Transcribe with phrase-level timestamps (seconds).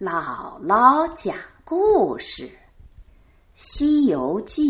[0.00, 2.50] 姥姥讲故事，
[3.52, 4.62] 《西游记》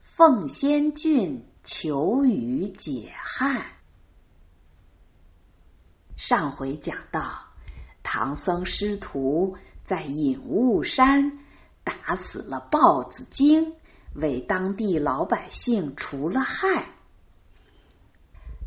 [0.00, 3.62] 凤仙郡求雨解旱。
[6.16, 7.42] 上回讲到，
[8.02, 11.38] 唐僧师徒在隐雾山
[11.84, 13.74] 打死了豹子精，
[14.14, 16.86] 为当地老百姓除了害。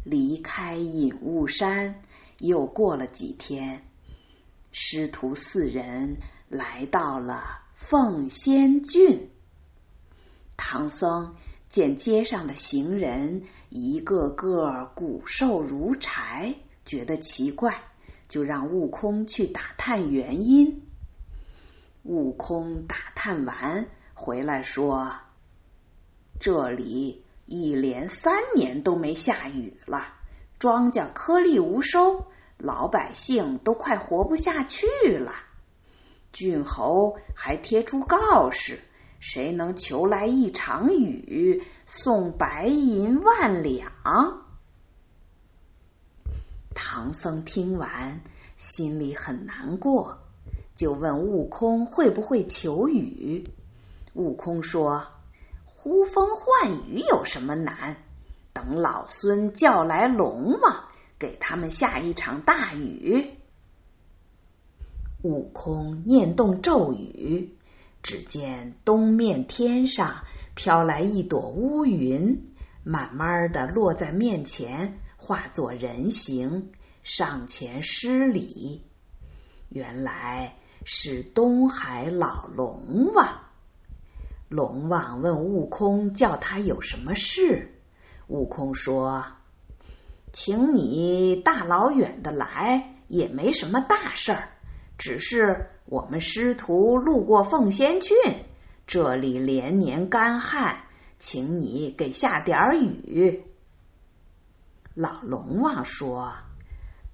[0.04, 2.04] 离开隐雾山，
[2.38, 3.84] 又过了几天。
[4.78, 6.18] 师徒四人
[6.50, 9.29] 来到了凤仙郡，
[10.57, 11.38] 唐僧
[11.70, 17.86] 见街上的行人一个个骨瘦如柴，觉得奇怪，
[18.28, 20.86] 就让悟空去打探原因。
[22.04, 25.14] 悟空打探完回来说
[26.37, 30.15] ：“这里一连三年都没下雨了，
[30.60, 35.31] 庄稼颗粒无收。”老百姓都快活不下去了，
[36.31, 38.80] 郡侯还贴出告示：
[39.20, 43.92] 谁能求来一场雨，送白银万两。
[46.73, 48.22] 唐僧听完，
[48.58, 50.19] 心里很难过，
[50.75, 53.50] 就问悟空会不会求雨。
[54.14, 55.08] 悟空说
[55.66, 57.97] ：“呼风唤雨有什么难？
[58.53, 60.86] 等老孙叫来龙王。”
[61.18, 63.32] 给他们下一场大雨。
[65.22, 67.56] 悟空念动咒语，
[68.04, 76.72] 只见东面天上飘来一朵乌云，慢慢的落在面前，化作人形，
[77.02, 78.84] 上前施礼。
[79.70, 83.42] 原来是东海老龙王。
[84.48, 87.74] 龙王问悟空：“叫他有什么事？”
[88.28, 89.26] 悟空说。
[90.36, 94.50] 请你大老远的来也没什么大事儿，
[94.97, 98.17] 只是我们师徒路过凤仙郡，
[98.86, 100.84] 这里连年干旱，
[101.19, 103.45] 请你给下点儿雨。
[104.94, 106.34] 老龙王说：“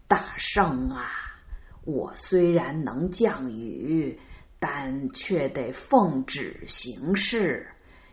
[0.10, 1.06] 大圣啊，
[1.86, 4.20] 我虽然能降雨，
[4.58, 7.70] 但却得奉旨行事。”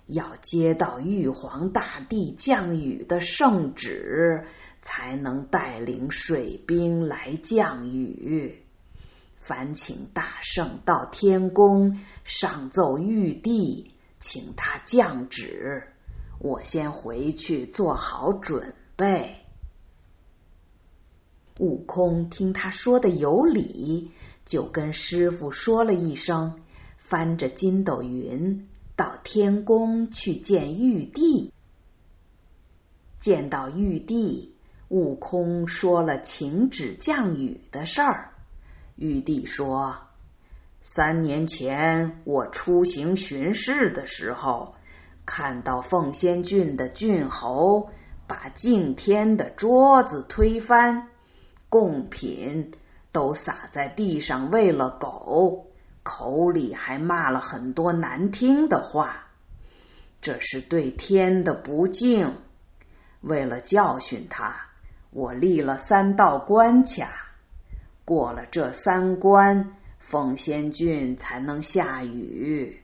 [0.08, 4.46] 要接到玉皇大帝降雨的圣旨，
[4.80, 8.62] 才能带领水兵来降雨。
[9.36, 15.88] 烦请大圣到天宫上奏玉帝，请他降旨。
[16.38, 19.44] 我先回去做好准备。
[21.58, 24.10] 悟空听他说的有理，
[24.46, 26.60] 就跟师傅说了一声，
[26.96, 28.66] 翻着筋斗云。
[28.98, 31.52] 到天宫去见玉帝，
[33.20, 34.56] 见到玉帝，
[34.88, 38.34] 悟空说了请旨降雨的事儿。
[38.96, 39.98] 玉帝说
[40.82, 44.74] ：“三年前我出行巡视的时候，
[45.24, 47.90] 看到凤仙郡的郡侯
[48.26, 51.06] 把敬天的桌子推翻，
[51.68, 52.72] 贡品
[53.12, 55.66] 都撒在地上喂了狗。”
[56.08, 59.26] 口里还骂了很多难听的话，
[60.22, 62.38] 这是对天的不敬。
[63.20, 64.54] 为了教训他，
[65.10, 67.10] 我立了三道关卡，
[68.06, 72.82] 过了这三关，凤仙郡才能下雨。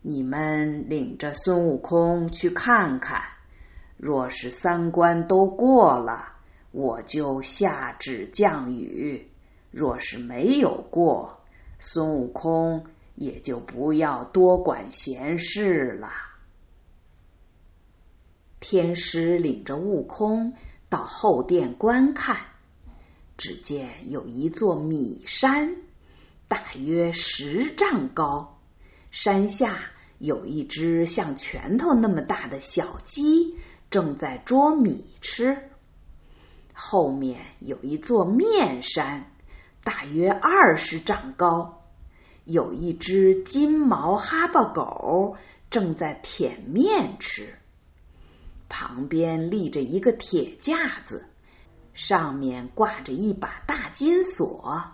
[0.00, 3.20] 你们领着孙悟空去看看，
[3.98, 6.36] 若是三关都过了，
[6.70, 9.28] 我就下旨降雨；
[9.70, 11.33] 若是没有过，
[11.86, 16.08] 孙悟空也就不要多管闲事了。
[18.58, 20.54] 天师领着悟空
[20.88, 22.38] 到后殿观看，
[23.36, 25.76] 只见有一座米山，
[26.48, 28.58] 大约十丈高，
[29.10, 29.78] 山下
[30.18, 33.58] 有一只像拳头那么大的小鸡，
[33.90, 35.68] 正在捉米吃。
[36.72, 39.30] 后面有一座面山。
[39.84, 41.84] 大约二十丈高，
[42.44, 45.36] 有一只金毛哈巴狗
[45.68, 47.54] 正在舔面吃。
[48.70, 51.26] 旁边立着一个铁架子，
[51.92, 54.84] 上面挂着一把大金锁，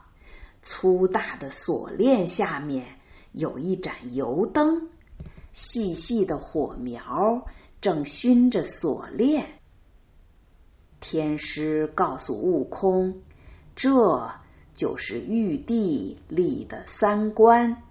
[0.60, 2.98] 粗大的锁链下面
[3.31, 4.88] 有一盏油灯，
[5.52, 7.46] 细细的火苗
[7.81, 9.60] 正熏着锁链。
[10.98, 13.22] 天师告诉悟空，
[13.76, 14.32] 这。
[14.75, 17.82] 就是玉帝立的三关，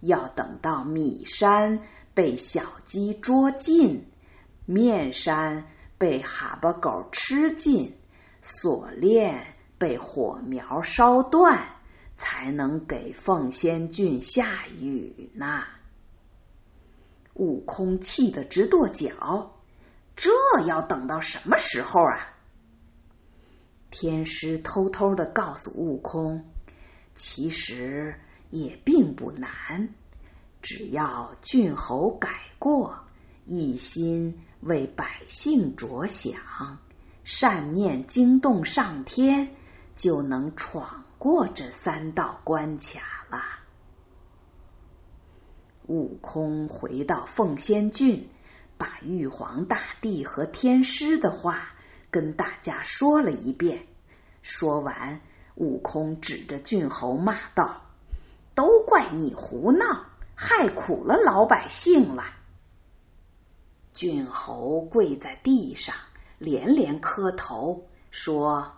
[0.00, 1.80] 要等到米山
[2.14, 4.06] 被小鸡捉尽，
[4.64, 5.68] 面山
[5.98, 7.96] 被哈巴狗吃尽，
[8.40, 11.68] 锁链被火苗烧断，
[12.16, 15.64] 才能给凤仙郡下雨呢。
[17.34, 19.58] 悟空气得直跺脚，
[20.14, 20.30] 这
[20.66, 22.35] 要等到什么时候啊？
[23.98, 26.44] 天师偷偷的告诉悟空，
[27.14, 28.20] 其实
[28.50, 29.94] 也并不难，
[30.60, 32.28] 只要郡侯改
[32.58, 32.98] 过，
[33.46, 36.36] 一心为百姓着想，
[37.24, 39.56] 善念惊动上天，
[39.94, 43.42] 就能闯过这三道关卡了。
[45.86, 48.28] 悟空回到凤仙郡，
[48.76, 51.72] 把玉皇大帝和天师的话
[52.16, 53.86] 跟大家说了一遍。
[54.40, 55.20] 说完，
[55.54, 57.82] 悟空指着郡侯骂道
[58.56, 62.24] ：“都怪你胡闹，害苦了老百姓了！”
[63.92, 65.94] 郡侯跪在地上，
[66.38, 68.72] 连连磕头，说：“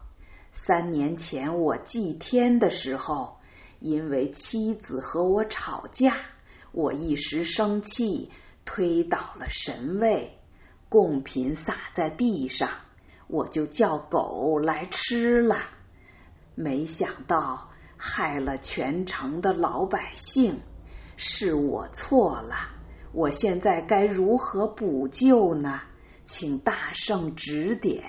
[0.51, 3.39] 三年前我祭天的时候，
[3.79, 6.17] 因为妻子和我吵架。”
[6.73, 8.31] 我一时生气，
[8.65, 10.37] 推倒了神位，
[10.89, 12.71] 贡品洒在地上，
[13.29, 15.57] 我就叫狗来吃了。
[16.55, 20.61] 没想到害了全城的老百姓，
[21.17, 22.57] 是我错了。
[23.13, 25.83] 我现在该如何补救呢？
[26.27, 28.05] 请大圣指点。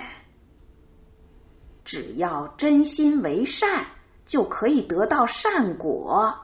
[1.86, 3.88] 只要真心为善，
[4.26, 6.40] 就可以得到善果。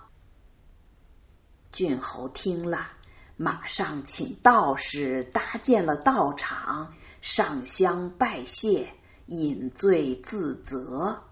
[1.72, 2.88] 郡侯听了，
[3.36, 6.94] 马上请道士搭建了道场，
[7.26, 8.90] 上香拜谢，
[9.26, 11.24] 饮醉自责。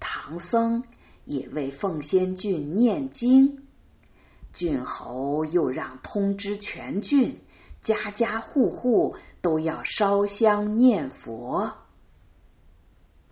[0.00, 0.84] 唐僧
[1.26, 3.66] 也为凤仙郡念经。
[4.54, 7.42] 郡侯又让通知全郡，
[7.82, 11.74] 家家户户都要烧香念佛。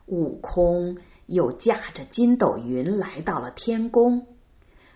[0.04, 4.26] 悟空又驾着筋斗云来到了天宫。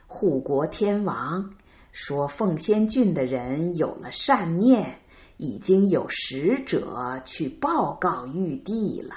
[0.06, 1.54] 护国天王
[1.92, 5.00] 说：“凤仙郡的人有了善念，
[5.38, 9.14] 已经有使者去报告玉帝了。”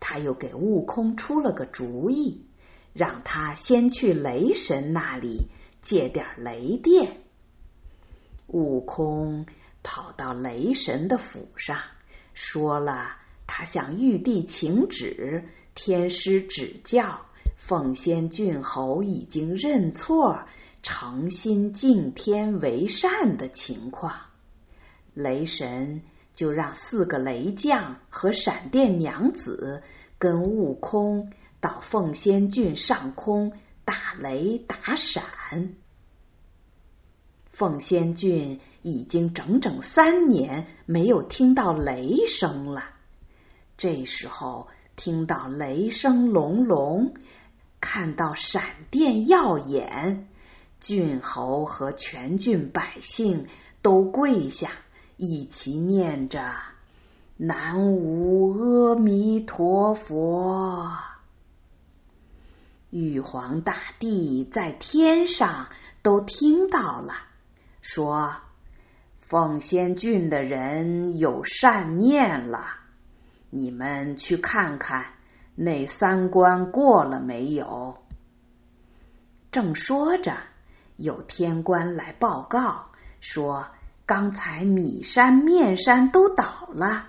[0.00, 2.46] 他又给悟空出了个主意，
[2.92, 5.48] 让他先去雷神那里
[5.82, 7.20] 借点雷电。
[8.46, 9.44] 悟空
[9.82, 11.78] 跑到雷神的府上，
[12.32, 13.16] 说了
[13.46, 17.26] 他向玉帝请旨，天师指教。
[17.56, 20.44] 奉仙郡侯已经认错，
[20.82, 24.14] 诚心敬天为善的情况，
[25.18, 29.82] 雷神就让四个雷将和闪电娘子
[30.16, 33.52] 跟悟空到凤仙郡上空
[33.84, 35.74] 打雷打闪。
[37.46, 42.84] 凤仙郡已经整整三年没有听到雷声了，
[43.76, 47.12] 这时候听到雷声隆隆。
[47.80, 50.28] 看到闪电耀眼，
[50.80, 53.46] 郡侯和全郡百姓
[53.82, 54.72] 都跪下，
[55.18, 56.48] 一起念着
[57.36, 60.90] “南无阿弥陀佛”。
[62.90, 65.68] 玉皇大帝在天上
[66.02, 67.14] 都听到了，
[67.82, 68.36] 说
[69.18, 72.60] ：“凤仙郡的人有善念了，
[73.50, 75.14] 你们去看看。”
[75.60, 77.98] 那三关过了没有？
[79.50, 80.36] 正说着，
[80.94, 83.68] 有天官来报告说，
[84.08, 87.08] 刚才米山、面山都倒了，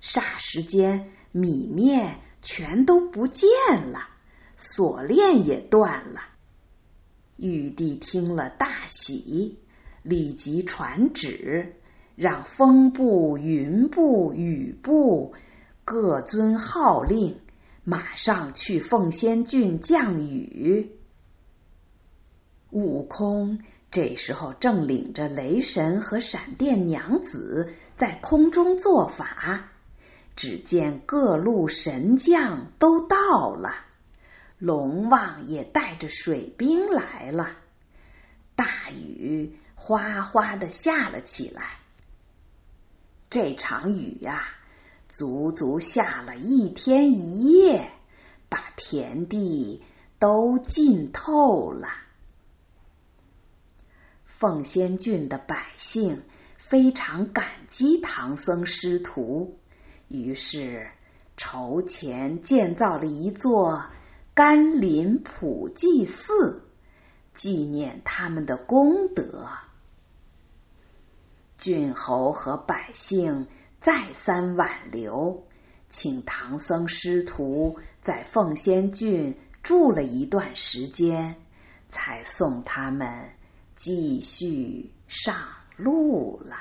[0.00, 3.50] 霎时间米面全都不见
[3.92, 4.08] 了，
[4.56, 6.22] 锁链也断了。
[7.36, 9.58] 玉帝听了大喜，
[10.02, 11.76] 立即传旨，
[12.16, 15.34] 让风部、云部、雨部
[15.84, 17.42] 各遵号令。
[17.84, 20.92] 马上去凤仙郡降雨。
[22.70, 29.70] 悟空这时候正领着雷神和闪电娘子在空中做法，
[30.36, 33.74] 只见各路神将都到了，
[34.58, 37.56] 龙王也带着水兵来了，
[38.54, 41.78] 大雨哗哗的下了起来。
[43.30, 44.42] 这场雨呀。
[45.10, 47.90] 足足下了一天一夜，
[48.50, 49.82] 把田地
[50.18, 51.88] 都浸透了。
[54.38, 56.22] 凤仙郡的百姓
[56.58, 59.58] 非常感激唐僧师徒，
[60.06, 60.92] 于是
[61.36, 63.86] 筹钱建造了一座
[64.34, 66.62] 甘霖普济寺，
[67.34, 69.48] 纪念他们的功德。
[71.56, 73.48] 郡侯和百姓。
[73.80, 75.46] 再三挽留，
[75.88, 81.36] 请唐僧师徒在凤仙郡住了一段时间，
[81.88, 83.30] 才送他们
[83.78, 85.36] 继续上
[85.76, 86.56] 路了。